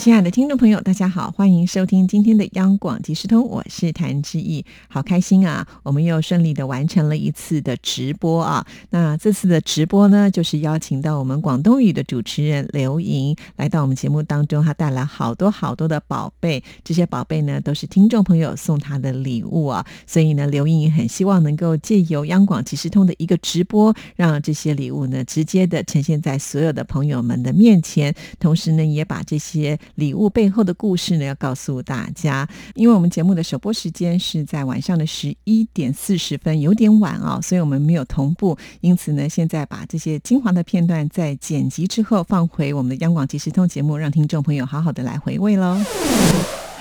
[0.00, 5.68] 亲爱的听众朋友，大家好，欢迎收听今天的央广即时通，我是谭志毅，好开心啊！
[5.82, 8.66] 我们又顺利的完成了一次的直播啊。
[8.88, 19.84] 那这次的直播呢，就是邀请到我们广东语的主持人刘莹来到我们节目当中，她带来好多好多的宝贝，这些宝贝呢都是听众朋友送她的礼物啊。
[20.06, 29.78] 所以呢，刘莹很希望能够借由央广即时通的一个直播，让这些礼物呢直接的呈现在所有的朋友们的面前，同时呢，也把这些。
[30.00, 32.48] 礼物背后的故事呢，要告诉大家。
[32.74, 38.56] 因为我们节目的首播时间是在晚上的十一点四十分，有点晚啊，所以我们没有同步。
[38.80, 45.76] 因此呢，现在把这些精华的片段在剪辑之后放回我们的央广即时通节目，让听众朋友好好的来回味喽。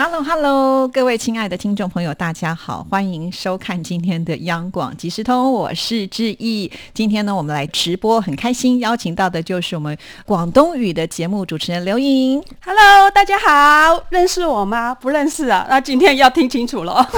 [0.02, 6.72] Hello，Hello，各位亲爱的听众朋友，大家好，欢迎收看今天的央广即时通，我是志毅。
[6.94, 12.42] 今天呢，我们来直播，很开心，邀请到的就是我们广东语的节目主持人刘莹。
[12.64, 14.96] Hello，大家好，认识我吗？
[14.96, 17.06] 不认识啊，那今天要听清楚了。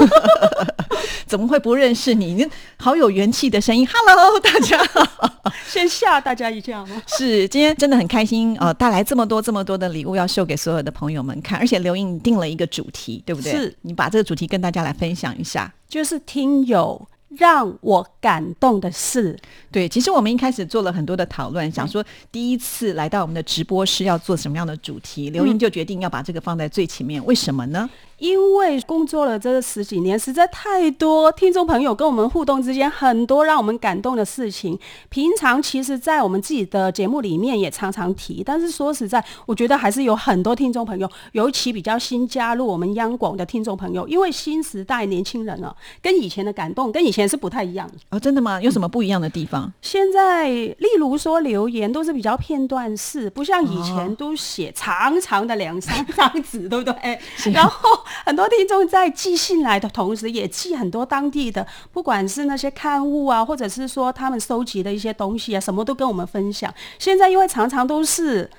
[1.27, 2.33] 怎么会不认识你？
[2.33, 2.45] 你
[2.77, 3.87] 好有元气的声音。
[3.87, 5.31] Hello，大家好，
[5.67, 7.01] 先吓大家一跳吗？
[7.05, 12.67] 是，今天真的很开心呃，带来这么多这么多的礼物要秀给所有的朋友们看，而且刘莹定了一个。
[12.71, 13.51] 主题对不对？
[13.51, 19.37] 是你把这个主题跟大家来分享一下，就是听友让我感动的事。
[19.71, 27.23] 对，其实我们一开始做了很多的讨论，想说第一次来到我们的直播室要做什么样的主题，刘英就决定要把这个放在最前面。
[27.25, 27.89] 为什么呢？
[28.21, 34.77] 因为工作了这十几年，实在太多听众朋友跟我们互动之间很多让我们感动的事情。
[35.09, 48.19] 平常其实，在我们自己的节目里面也常常提，但是说实在，我觉得还是有很多听众朋友，尤其比较新加入我们央广的听众朋友，因为新时代年轻人了，跟以前的感动跟以前是不太一样哦。
[48.19, 48.61] 真的吗？
[48.61, 49.73] 有什么不一样的地方？
[49.81, 57.19] 现在，例如说留言都是比较片段式，不像以前都写长长的两三张纸，对不对？
[57.51, 57.89] 然后。
[58.25, 66.73] 很多听众在寄信来的同时，也寄很多当地的，不管是那些刊物啊，或者是说他们收集的一些东西啊，什么都跟我们分享。
[66.99, 68.49] 现在因为常常都是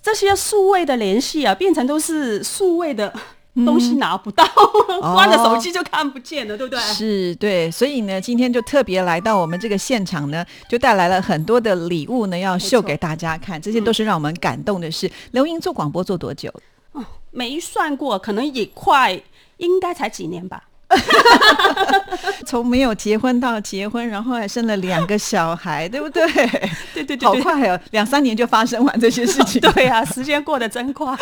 [0.00, 3.12] 这些数位的联系啊，变成都是数位的
[3.64, 4.44] 东西 拿不到，
[5.14, 6.80] 关了手机就看不见了，对不对？
[6.80, 7.70] 是，对。
[7.70, 13.60] 所以呢，今天就特别来到我们这个现场呢，就带来了很多的礼物呢，要秀给大家看。
[13.60, 15.10] 这些都是让我们感动的事。
[15.32, 16.52] 刘英做广播做多久？
[17.32, 19.20] 没算过，可能也快，
[19.56, 20.68] 应该才几年吧。
[22.46, 26.26] 从没有结婚到结婚，然后还生了两个小孩，对不对？
[26.92, 29.60] 对对对，好快哦，两三年就发生完这些事情。
[29.72, 31.16] 对啊，时间过得真快，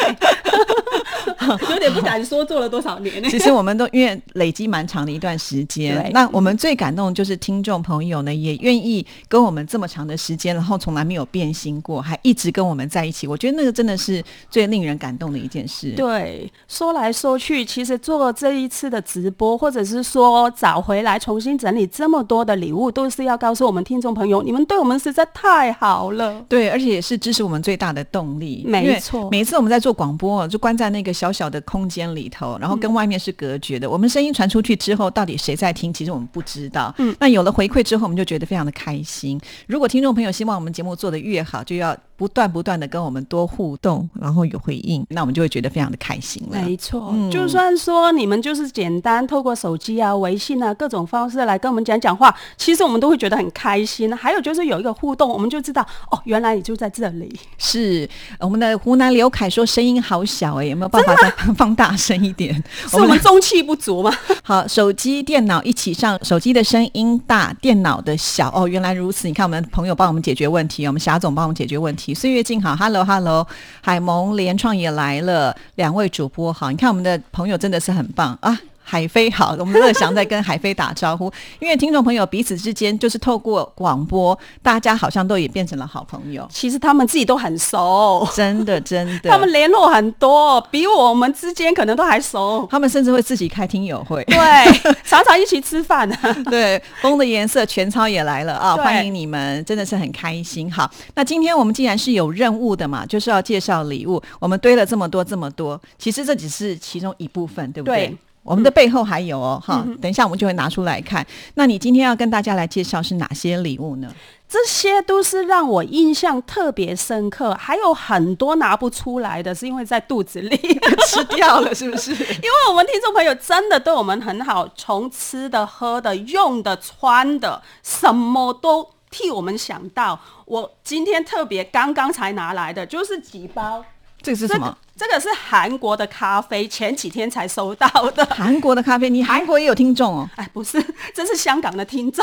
[1.70, 3.22] 有点不敢说做了多少年。
[3.30, 6.10] 其实我们都因为累积蛮长的一段时间。
[6.12, 13.26] 那我们最感动就是听众朋友呢，也愿意跟我们这么长的时间，然后从来没有变心过，还一直跟我们在一起。
[13.26, 15.92] 我觉得那个真的是最令人感动的一件事。
[15.96, 19.59] 对，说来说去，其实做这一次的直播。
[19.60, 26.40] 或者是说找回来重新整理这么多的礼物，都是要告诉我们听众朋友，你们对我们实在太好了。
[26.48, 28.64] 对，而且也是支持我们最大的动力。
[28.66, 33.90] 没错，每次我们在做广播，就关在那个小小的空间里头，然后跟外面是隔绝的。
[33.90, 36.94] 我们声音传出去之后，到底谁在听，其实我们不知道。
[36.96, 39.38] 嗯，那有了回馈之后，我们就觉得非常的开心。
[39.66, 41.94] 如果听众朋友希望我们节目做得越好，就要。
[42.20, 46.60] 不断不断的跟我们多互动，然后有回应，那我们就会觉得非常的开心了。
[46.60, 54.14] 没错，就算说你们就是简单透过手机啊、微信啊各种方式来跟我们讲讲话，其实我们都会觉得很开心。
[54.14, 55.80] 还有就是有一个互动，我们就知道
[56.10, 57.34] 哦，原来你就在这里。
[57.56, 58.06] 是
[58.38, 62.52] 我们的湖南刘凯说声音好小哎，有没有办法再放大声一点？
[62.86, 64.12] 是我们中气不足吗？
[64.44, 69.26] 好，手机、电脑一起上，手机的声音大，电脑的小哦，原来如此。
[69.26, 72.09] 你看，我们朋友帮我们解决问题，我们霞总帮我们解决问题。
[72.14, 73.46] 岁月静好，Hello Hello，
[73.82, 76.52] 海萌联创也来了，两位主播。
[76.52, 78.36] 好，你看我们的朋友真的是很棒。
[78.40, 78.58] 啊。
[78.82, 86.46] 海飞好，我们乐祥在跟海飞打招呼， 因为听众朋友彼此之间就是透过广播，大家好像都也变成了好朋友。
[86.50, 92.66] 其实他们自己都很熟，真的 真的，他们联络很多，比我们之间可能都还熟。
[92.70, 94.36] 他们甚至会自己开听友会，对，
[95.04, 96.08] 常常一起吃饭。
[96.50, 100.72] 对，风的颜色全超也来了啊，欢迎你们，真的是很开心。
[100.72, 108.16] 好，那今天我们既然是有任务的嘛，就是要介绍礼物，我们堆了这么多这么多，其实这只是其中一部分，对不对？
[108.42, 111.24] 我们的背后还有哦，哈，等一下我们就会拿出来看。
[111.54, 114.12] 那你今天要跟大家来介绍是哪些礼物呢？
[114.48, 120.56] 这些都是让我印象特别深刻，还有很多拿不出来的，是因为在肚子里
[121.06, 122.10] 吃掉了，是不是？
[122.18, 130.18] 因为我们听众朋友真的对我们很好，从吃的、喝的、用的、穿的，什么都替我们想到。
[130.46, 133.84] 我今天特别刚刚才拿来的，就是几包，
[134.20, 134.76] 这是什么？
[135.00, 138.22] 这个是韩国的咖啡，前几天才收到的。
[138.26, 140.28] 韩国的咖啡，你韩国也有听众哦？
[140.36, 140.78] 哎，不是，
[141.14, 142.22] 这是香港的听众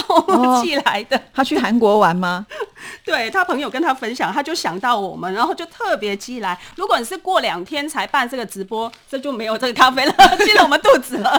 [0.61, 1.19] 寄来的。
[1.33, 2.45] 他去韩国玩吗？
[3.03, 6.55] 对他朋友跟他分享，他就想到我们，然后就特别寄来。
[6.75, 10.13] 如果你是过两天才办这个直播，这就没有这个咖啡了，
[10.45, 11.35] 进了我们肚子了。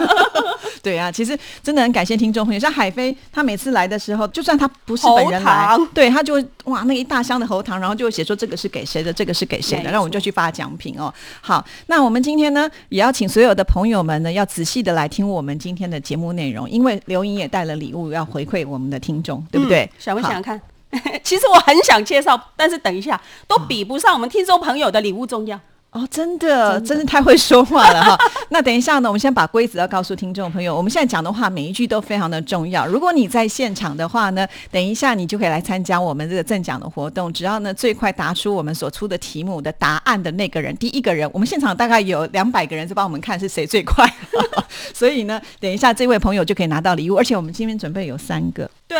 [0.83, 11.13] 对啊，其实真的很感谢听众朋友，像海飞，他每次来的时候，就算他不是本人来，对他就哇，那一大箱的喉糖，然后就会写说这个是给谁的，这个是给谁的，然后我们就去发奖品哦。
[11.41, 19.89] 好，那我们今天呢，也要请所有的朋友们呢，要仔细的来听我们今天的节目内容，因为刘莹也带了礼物要回馈我们的听众，对不对？
[19.97, 20.59] 想不想看？
[21.23, 25.59] 其实我很想介绍，但是等一下都比不上我们听众朋友的礼物重要。
[25.91, 28.17] 哦，真的，真是太会说话了哈。
[28.49, 30.75] 那等一下呢，我们先把规则要告诉听众朋友。
[30.75, 32.85] 我们现在讲的话，每一句都非常的重要。
[32.85, 37.33] 如果你在现场的话呢，等一下你就可以来参加我们这个赠奖的活动。
[37.33, 44.07] 只要呢最快答出我们所出的题目的答案的那个人，第一个人，我们现场大概有两百个人在帮我们看是谁最快。
[44.93, 48.99] 所以呢，等一下这位朋友就可以拿到礼物，而且我们今天准备有三个，对，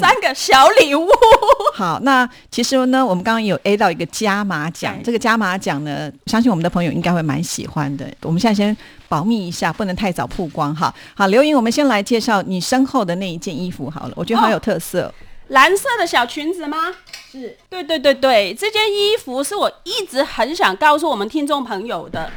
[0.00, 1.06] 三个小礼物。
[1.74, 6.10] 好，那其实呢，我们刚刚有 A 到一个加码奖，这个加码奖呢。
[6.26, 8.06] 相信我们的朋友应该会蛮喜欢的。
[8.22, 8.76] 我们现在先
[9.08, 10.94] 保密一下，不能太早曝光哈。
[11.14, 15.12] 好，刘莹，我们先来介绍你身后的那一件衣服好了，我觉得好有特色。
[15.48, 16.94] 蓝色的小裙子吗？
[17.30, 22.30] 是对对对对，这件衣服是我一直很想告诉我们听众朋友的。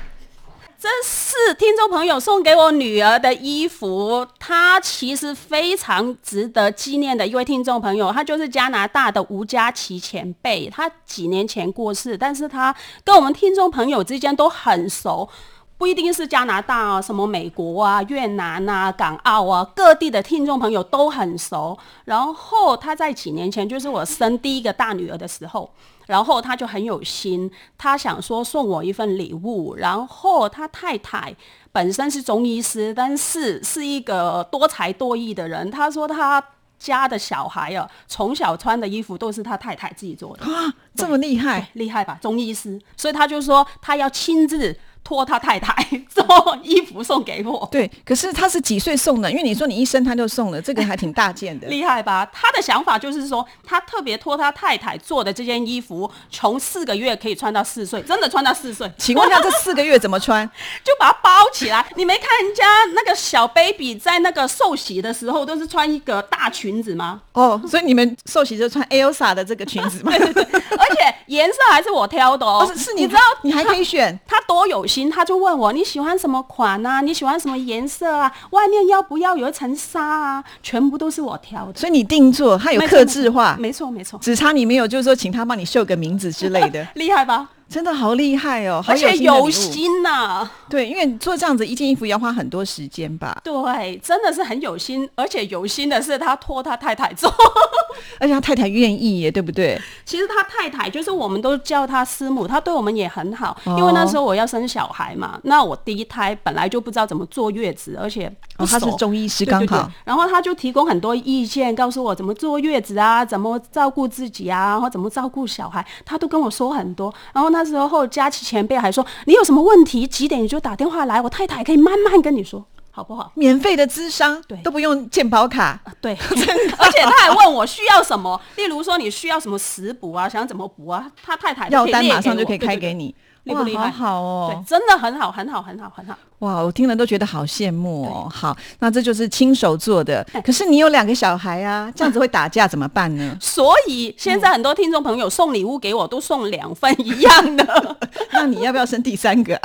[0.86, 15.28] 这是听众朋友送给我女儿的衣服，她其实非常值得纪念的一位听众朋友，她就是加拿大的吴佳琪前辈，她几年前过世，但是她跟我们听众朋友之间都很熟，
[15.76, 21.76] 不一定是加拿大啊，什么美国啊、越南啊、港澳啊，各地的听众朋友都很熟。
[22.04, 25.68] 然后她在几年前，就是我生第一个大女儿的时候。
[26.08, 29.76] 然后他就很有心，他想说送我一份礼物。
[29.76, 31.36] 然后他太太
[31.72, 35.70] 本身是中医师，但是是一个多才多艺的人。
[35.70, 36.44] 他说他
[36.78, 42.18] 家的小孩啊，从小穿的衣服都是他太太自己做的啊，这么厉害，厉害吧？
[42.22, 44.78] 中医师，所以他就说他要亲自。
[45.06, 45.74] 托他太太
[46.10, 49.30] 做衣服送给我，对，可是他是几岁送的？
[49.32, 52.28] 因为你说你一生他就送了，这个还挺大件的， 厉害吧？
[52.34, 58.92] 他的想法就是说，他特别托他太太做的这件衣服，从四个月可以穿到四岁，真的穿到四岁。
[58.98, 60.46] 请问一下，这四个月怎么穿？
[60.84, 61.86] 就把它包起来。
[61.96, 62.66] 你没看人家
[62.96, 67.22] 那个小 baby 在那个受洗的时候都是穿一个大裙子吗？
[67.34, 70.12] 哦，所以你们受洗就穿 Elsa 的这个裙子吗？
[70.18, 72.66] 对对对，而且颜色还是我挑的哦。
[72.72, 75.10] 是是，你知道你还可以选，他多有心。
[75.10, 77.02] 他就问我你喜欢什么款啊？
[77.02, 78.32] 你喜欢什么颜色啊？
[78.52, 80.44] 外面要不要有一层纱啊？
[80.62, 87.50] 全部都是我挑的，所以你定做，他有刻字化，没错没错，只差你没有，就是说请他帮你绣个名字之类的， 厉害吧？
[87.68, 90.50] 真的好厉害哦，而且有心呐。
[90.70, 93.42] 对，因为做这样子一件衣服要花很多时间吧？
[93.44, 97.32] 对，真的是很有心，而且有心的是他托他太太做，
[98.20, 99.80] 而且他太太愿意耶，对不对？
[100.06, 103.58] 其实他太太就是我们都叫他师母，他对我们也很好。
[103.66, 117.55] 因为那时候我要生小孩嘛，那我第一胎本来就不知道怎么坐月子，而且他是中医师刚好，然后他就提供很多意见，告诉我怎么坐月子啊，怎么照顾自己啊，然后怎么照顾小孩，他都跟我说很多，然后。
[117.56, 123.32] 那时候佳琪前辈还说：“你有什么问题，几点你就打电话来，我太太可以慢慢跟你说，好不好？
[123.36, 126.12] 免费的智商，对，都不用健保卡，对，
[126.78, 133.90] 而且他还问我需要什么，例如说你需要什么食补啊，想怎么补啊，他太太药单马上就可以开给你。”厉不厉害？
[133.90, 136.16] 好哦，对，真的很好，很好，很好，很好。
[136.40, 138.30] 哇，我听了都觉得好羡慕哦。
[138.32, 140.26] 好，那这就是亲手做的。
[140.44, 143.36] 可是你有两个小孩啊，这样子会打架怎么办呢？
[143.40, 147.98] 所以现在很多听众朋友送礼物给我，都送两份一样的。
[148.34, 149.60] 那你要不要生第三个？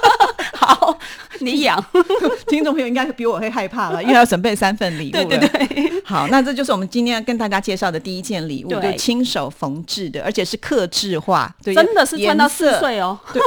[0.54, 0.96] 好，
[1.46, 1.84] 你养。
[2.48, 5.24] 听众朋友应该比我会害怕了，因为要准备三份礼物了。
[5.24, 5.92] 对对对。
[6.04, 13.18] 好，那这就是我们今天要跟大家介绍的第一件礼物，就亲手缝制的，而且是刻制化，对，真的是穿到四岁哦。
[13.32, 13.40] 对，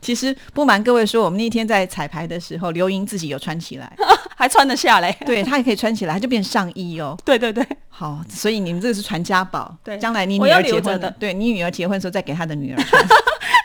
[0.00, 3.90] 其实不瞒各位说，我们那天在彩排的时候，刘莹自己有穿起来，
[4.36, 5.12] 还穿得下来。
[5.24, 7.16] 对，她也可以穿起来，她就变上衣哦。
[7.24, 9.74] 对对对，好，所以你们这个是传家宝。
[9.84, 13.06] 对，将来你女儿结婚的，对你女儿结婚的时候再给她的女儿穿。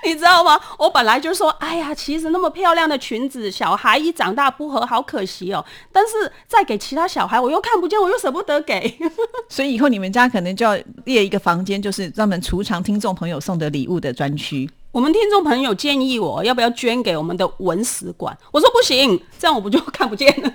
[0.06, 0.60] 你知道吗？
[0.78, 5.64] 我本来就说，哎呀，其实那么漂亮的裙子，小孩一长大不合，好可惜哦。
[5.92, 8.98] 但是再给其他小孩，我又看不见，我又舍不得给。
[9.50, 14.70] 所以以后你们家可能就要列一个房间，就是专门储藏听众朋友送的礼物的专区。
[14.98, 20.52] 我们听众朋友建议我要不要捐给我们的文史馆，我说不行，这样我不就看不见了。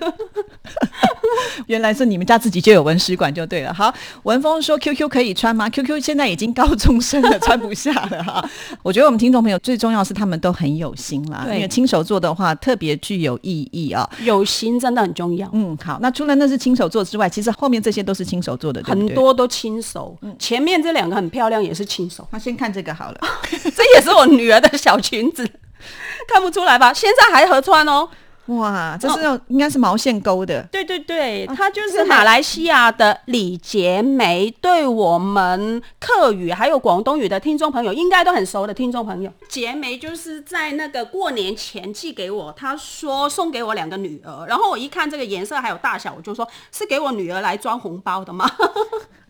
[1.67, 3.73] 原来是你们家自己就有文史馆就对了。
[3.73, 8.49] 好，文峰说 QQ 可以穿吗？QQ 现在已经高中生了，穿不下了哈。
[8.83, 14.07] 我觉得我们听众朋友最重要是他们都很有心啦，因为亲手做的话特别具有意义啊。
[14.23, 15.49] 有心真的很重要。
[15.53, 20.13] 嗯，好，那除了那是亲手做之外，其实后面这些都是亲手做的，很多都亲手。
[20.37, 22.27] 前面这两个很漂亮，也是亲手。
[22.31, 25.49] 那先看这个好了， 这也是我女儿的小裙子，
[26.27, 26.93] 看不出来吧？
[26.93, 28.09] 现在还合穿哦。
[28.47, 30.61] 哇，这是应该是毛线钩的。
[30.69, 39.31] 对对对，它就是马来西亚的李杰梅，对我们客语还有广东语的听众朋友应该都很熟的听众朋友。
[39.47, 48.45] 杰梅就是在那个过年前寄给我，他说送给我两个女儿，然后我一看这个颜色还有大小，我就说是给我女儿来装红包的吗？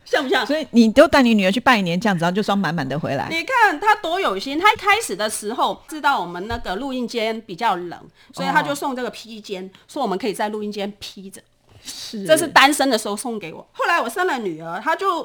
[0.06, 0.46] 像不像？
[0.46, 3.28] 所以你都带你女儿去拜年，这样子然后就装满满的回来。
[3.30, 8.00] 你看她多有心，她一开始的时候知道我们那个录音间比较冷，
[8.34, 11.42] 所以她就送这个披肩，说我们可以在录音间披着。
[11.84, 13.68] 是，这是单身的时候送给我。
[13.74, 15.24] 后来我生了女儿，她就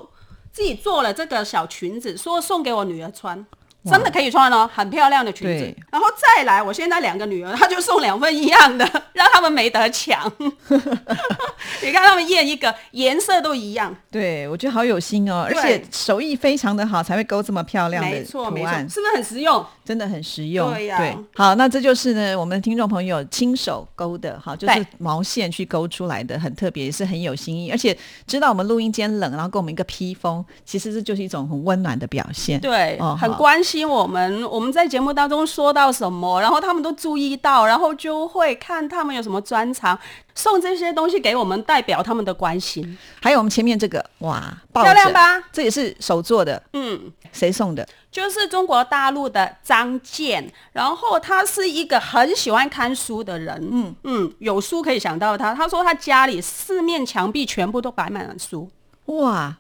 [0.53, 3.47] 自己做了这个小裙子，说送给我女儿穿。
[3.85, 5.77] 真的可以穿哦，很漂亮的裙子。
[5.91, 10.31] 然后再来，我现在两个女儿，她就送两份一样的， 让他们没得抢。
[11.83, 13.95] 你看他们验一个颜色都一样。
[14.11, 19.65] 对，我觉得好有心哦，而且手艺非常的好，才会勾这么漂亮的图案，是不是很实用？
[19.85, 20.71] 真的很实用。
[20.75, 21.17] 对呀。
[21.35, 27.71] 好，那这就是呢，我们听众朋友亲手勾的，哈，就是毛线去勾出来的，很特别，也是很有心意。
[27.71, 32.61] 而且知道我们录音间冷，然后给我们一个披风，其实这就是一种很温暖的表现。
[32.61, 33.68] 对，哦很关心。
[33.85, 39.99] 我们我们在节目当中说到什么，然后他们都注意到，然后就会看他们有什么专长，
[40.35, 42.99] 送这些东西给我们，代表他们的关心。
[43.21, 44.41] 还有我们前面这个，哇，
[44.73, 45.43] 漂亮吧？
[45.53, 47.87] 这也是手做的，嗯，谁送的？
[48.11, 55.55] 就是中国大陆的张健，然后他是一个很喜欢看书的人，嗯嗯，有书可以想到他。
[55.55, 58.71] 他说他家里四面墙壁全部都摆满了书，
[59.07, 59.57] 哇。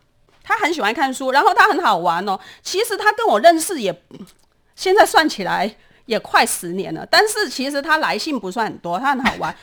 [0.48, 2.40] 他很喜欢看书，然后他很好玩哦。
[2.62, 4.02] 其实他跟我认识也，
[4.74, 5.76] 现在算起来
[6.06, 7.06] 也快十年了。
[7.10, 9.54] 但是其实他来信不算很多，他很好玩。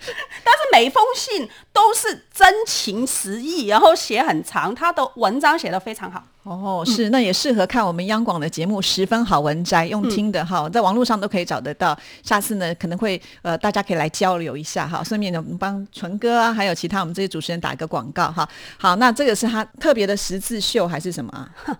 [0.44, 6.22] 但是每一封信都是真情实意，然后写很长，他的文章写得非常好。
[6.44, 11.98] 哦，是，那也适合看我们央广的节目，十分好文摘，用听的哈，在网络上都可以找得到。
[12.22, 18.48] 下次呢，可能会呃，大家可以来交流一下哈，顺便呢，我们帮纯哥啊，还有其他我们这些主持人打一个广告哈。
[18.78, 21.50] 好，那这个是他特别的十字绣还是什么啊？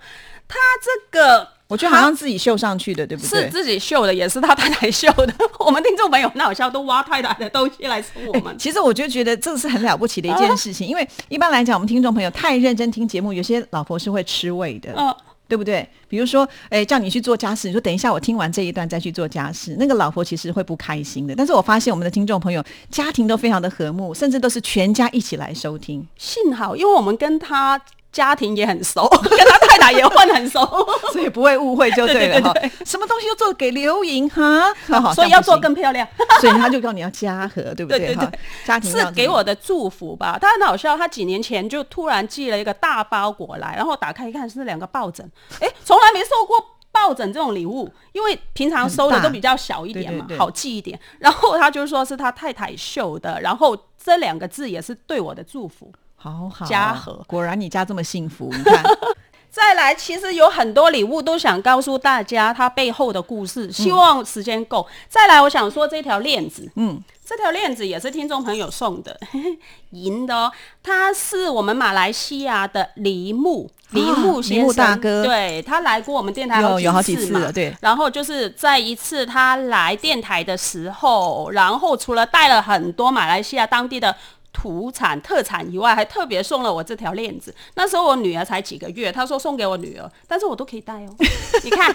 [0.46, 1.57] 他这个。
[1.68, 3.42] 我觉得好像自己绣上去的，对不对？
[3.42, 5.34] 是自己绣的，也是他太太绣的。
[5.60, 8.56] 我们听众朋友很好笑，都挖太太的东西来送我们。
[8.58, 15.14] 其实我就觉得这是很了不起的一件事情，因为一般来讲，我们听众朋友太认真听节目，有些老婆是会吃味的，嗯，
[15.46, 15.86] 对不对？
[16.08, 21.34] 比如说，哎，叫你去做家事，你说等一下我听完这一段再去做家事，那个老婆其实会不开心的。
[21.36, 26.06] 但是我发现我们的听众朋友家庭都非常的和睦，甚至都是全家一起来收听。
[26.16, 27.78] 幸好，因为我们跟他。
[28.10, 30.60] 家庭也很熟， 跟他太太也混很熟，
[31.12, 32.52] 所以不会误会就对了哈。
[32.84, 34.72] 什么东西都做给刘莹哈，
[35.14, 36.06] 所以要做更漂亮，
[36.40, 38.14] 所以他就告你要家和，对不对？
[38.14, 38.30] 哈，
[38.64, 40.38] 家庭是给我的祝福吧。
[40.40, 46.56] 他很好笑，他几年前就突然寄了一个大包裹来，然后打开一看是两个抱枕，哎，从来没收过
[46.90, 50.98] 抱枕这种礼物，因为平常收的都比较小一点嘛，好记一点。
[51.18, 55.92] 然后他就说是他太太绣的，然后这两个字也是对我的祝福。
[56.20, 58.50] 好好，家和果然你家这么幸福。
[58.52, 58.82] 你看，
[59.48, 63.70] 再来，其实有很多礼物都想告诉大家它背后的故事。
[63.70, 64.86] 希望时间够。
[65.08, 69.18] 再来，我想说这条链子，嗯，这条链子也是听众朋友送的，
[69.90, 70.52] 银的哦。
[70.82, 77.74] 他是我们马来西亚的梨木，梨木先生大哥，对他来过我们电台有有好几次了，对。
[77.80, 84.14] 然后就是在一次他来电台的时候，然后除了带了很多马来西亚当地的。
[84.52, 87.54] 土产特产以外，还特别送了我这条链子。
[87.74, 91.14] 那时候我女儿才几个月，她说送给我女儿，但是我都可以戴哦。
[91.62, 91.94] 你看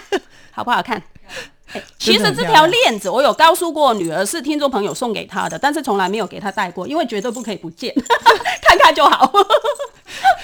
[0.52, 1.02] 好不好看？
[1.98, 7.94] 其实这条链子我有告诉过女儿是听众朋友送给她的，但是从来没有给她戴过，因为绝对不可以不见，
[8.62, 9.32] 看看就好。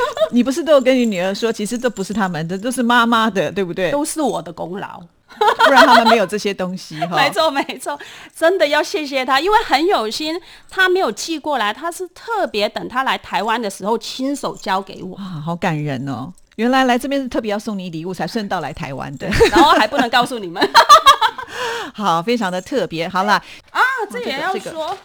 [0.31, 3.91] 你不是都有跟你女儿说，其实这不是他们的，都是妈妈的，对不对？
[3.91, 5.01] 都是我的功劳。
[5.37, 7.15] 不然他们没有这些东西哈。
[7.15, 7.97] 没错没错，
[8.35, 15.15] 真的要谢谢他，因为很有心，他没有寄过来，他是特别等他来台湾的时候亲手交给我。
[15.15, 16.33] 哇，好感人哦！
[16.55, 19.27] 原来来这边是特别要送你礼物，才顺道来台湾的。
[19.51, 20.67] 然后还不能告诉你们
[21.93, 23.07] 好，非常的特别。
[23.07, 23.33] 好了，
[23.71, 24.87] 啊，这也要这个说。
[24.89, 24.97] 这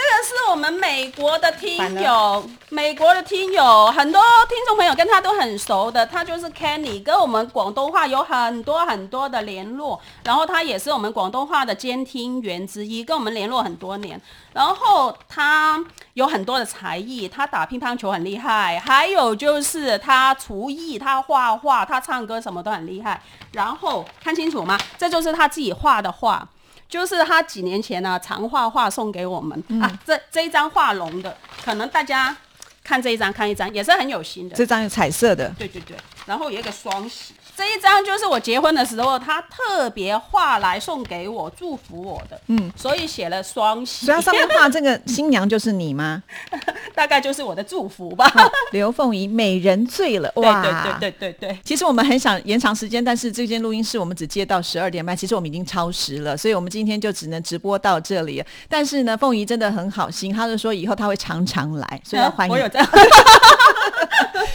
[0.00, 14.20] 个是我们美国的听友，美国的听友，很多听众朋友跟他都很熟的，他就是 Kenny，跟我们广东话有很多很多的联络，然后他也是我们广东话的监听员之一，跟我们联络很多年，
[14.52, 15.82] 然后他
[16.14, 23.20] 有很多的才艺，他打乒乓球很厉害，还有就是他厨艺，他画画，他唱歌什么都很厉害，
[23.52, 24.78] 然后看清楚吗？
[24.96, 26.46] 这就是他自己画的画。
[26.90, 32.36] 就是他几年前呢、常画画送给我们、啊，这这一张画龙的，可能大家
[32.82, 46.22] 看这一张看一张也是很有心的，这张有彩色的，对对对，然后有一个双喜，这一张就是我结婚的时候他特别画来送给我，祝福我的，嗯，所以写了双喜所以，它上面画这个新娘就是你吗？
[46.96, 48.26] 大概就是我的祝福吧。
[48.28, 50.62] 好刘凤仪，美人醉了， 对哇！
[50.62, 58.42] 对对对对对，其实我们很想延长时间，但是这间录音室我们只接到十二点半，其实我们已经超时了，所以我们今天就只能直播到这里。
[58.70, 62.52] 但是呢，凤仪真的很好心，她就说以后她会常常来， 所以要欢迎。
[62.54, 62.88] 我有这样，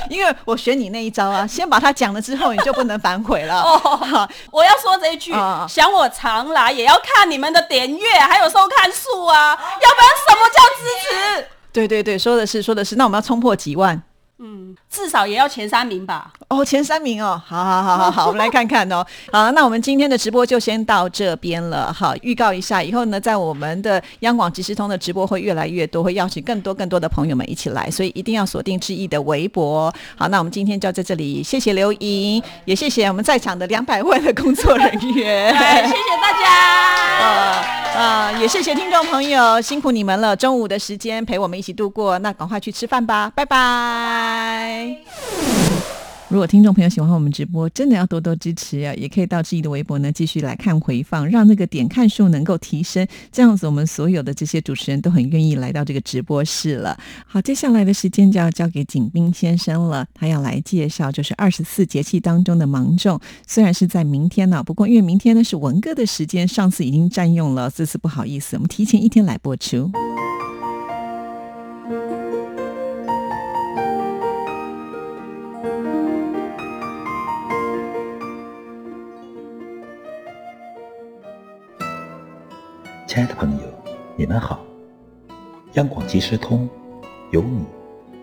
[0.09, 3.61] 因为我学你那一招啊，先把它讲了之后，你就不能反悔了。
[3.61, 11.47] 哦，我要说这一句，啊想我常来也要看你们的点阅还有收看数啊，要不然什么叫支持？
[11.71, 14.01] 对对对，说的是说的是，那我们要冲破几万。
[14.37, 16.33] 嗯，至少也要前三名吧。
[16.49, 19.05] 哦，前三名哦，好好好好好，我们来看看哦。
[19.31, 21.91] 好，那我们今天的直播就先到这边了。
[21.93, 29.93] 好，预告一下，以后呢，在我们的央广即时通的直播会越来越多，会邀请更多更多的朋友们一起来，所以一定要锁定志毅的微博。
[30.17, 35.53] 好，那我们今天就在这里，谢谢刘莹，也谢谢我们在场的两百位的工作人员。
[35.55, 36.75] 哎， 谢谢大家。
[37.17, 40.35] 呃呃，也谢谢听众朋友，辛苦你们了。
[40.35, 44.24] 中午的时间陪我们一起度过，那赶快去吃饭吧，拜拜。
[46.27, 48.93] 如果听众朋友喜欢我们直播，真的要多多支持啊！
[48.95, 53.07] 也可以到志毅的微博呢，继续来看回放，让那个点看数能够提升。
[53.31, 56.97] 这样子，我们所有的这些主持人都很愿意来到这个直播室了。
[57.25, 63.17] 好，接下来的时间就要交给景斌先生了，他要来介绍就是二十四节气当中的芒种。
[63.47, 69.89] 虽然是在明天呢、不过因为明天呢是文哥的时间，上次已经占用了，这次不好意思，我们提前一天来播出。
[83.15, 83.63] 亲爱的朋友，
[84.17, 84.59] 你们好！
[85.75, 86.67] 央广即时通，
[87.31, 87.63] 有你，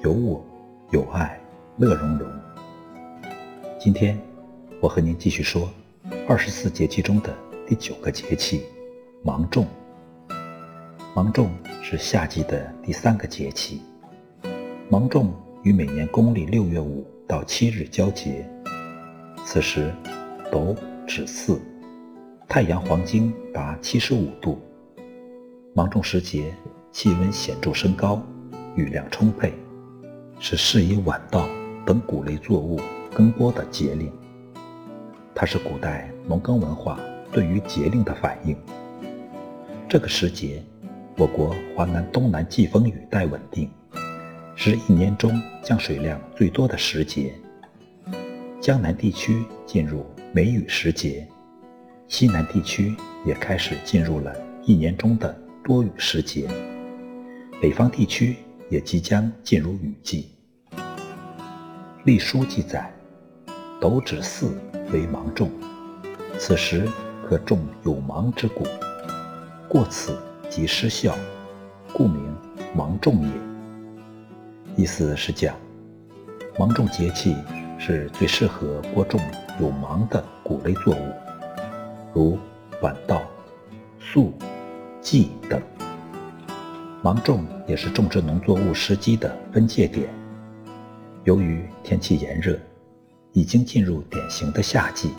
[0.03, 0.45] 有我，
[0.91, 1.41] 有爱，
[1.79, 2.31] 乐融融。
[3.81, 4.21] 今天
[4.83, 5.67] 我和您继续说
[6.29, 7.35] 二十四节气中的
[7.67, 8.67] 第九个节气——
[9.25, 9.67] 芒种。
[11.15, 11.51] 芒种
[11.81, 13.81] 是夏季的第三个节气，
[14.91, 18.47] 芒种于每年公历六月五到七日交节，
[19.43, 19.91] 此时
[20.51, 20.77] 斗
[21.07, 21.59] 指巳，
[22.47, 24.61] 太阳黄经达七十五度。
[25.75, 26.55] 芒种时节，
[26.91, 28.23] 气温显著升高，
[28.77, 29.55] 雨量充沛，
[30.39, 31.49] 是适宜晚稻
[31.87, 32.79] 等谷类作物
[33.15, 34.13] 耕播的节令。
[35.35, 37.01] 它是古代农耕文化
[37.33, 38.55] 对于节令的反应。
[39.89, 40.63] 这个时节，
[41.17, 43.71] 我国华南东南季风雨带稳定，
[44.55, 45.33] 是一年中
[45.63, 47.33] 降水量最多的时节。
[48.61, 50.05] 江南地区进入
[50.35, 51.27] 梅雨时节，
[52.09, 56.49] 西南地区也开始进入了一年中的多雨时节，
[57.61, 58.37] 北方地区
[58.69, 60.29] 也即将进入雨季。
[62.03, 62.93] 历书记载，
[63.81, 64.51] 斗指巳
[64.93, 65.49] 为芒种，
[66.37, 66.89] 此时
[67.25, 68.65] 可种有芒之谷，
[69.69, 70.19] 过此
[70.51, 71.15] 即失效，
[71.93, 72.35] 故名
[72.75, 74.83] 芒种也。
[74.83, 75.55] 意思是讲，
[76.59, 77.37] 芒种节气
[77.79, 79.21] 是最适合播种
[79.61, 81.13] 有芒的谷类作物，
[82.13, 82.39] 如
[82.81, 83.23] 晚稻、
[84.01, 84.35] 粟、
[85.03, 85.61] 季等。
[87.03, 90.09] 芒种也是种植农作物时机的分界点。
[91.25, 92.59] 由于天气炎热，
[93.33, 95.11] 已经进入典型的夏季，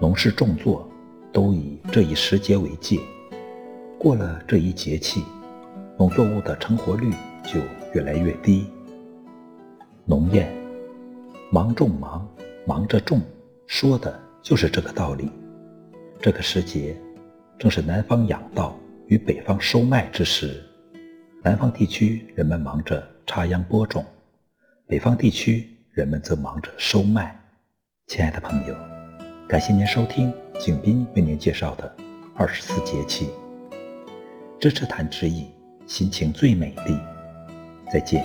[0.00, 0.88] 农事种作
[1.32, 2.98] 都以这一时节为界。
[3.98, 5.24] 过了这一节气，
[5.98, 7.10] 农作物的成活率
[7.44, 7.60] 就
[7.92, 8.66] 越来越低。
[10.04, 10.46] 农谚
[11.50, 12.26] “芒种忙，
[12.66, 13.20] 忙着种”，
[13.66, 15.30] 说的就是这个道理。
[16.20, 16.96] 这个时节
[17.58, 20.62] 正是南方养稻与北方收麦之时，
[21.42, 24.04] 南方地区人们忙着插秧播种，
[24.86, 27.34] 北方地区人们则忙着收麦。
[28.08, 28.74] 亲爱的朋友，
[29.48, 31.90] 感谢您收听景斌为您介绍的
[32.34, 33.30] 二十四节气。
[34.60, 35.46] 支持谈之意，
[35.86, 36.98] 心情最美丽。
[37.90, 38.22] 再见。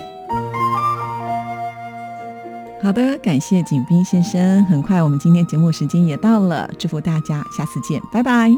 [2.82, 4.62] 好的，感谢景斌先生。
[4.66, 8.50] 很快，我们今天节目时间也到了，祝福大家，下次见，拜拜。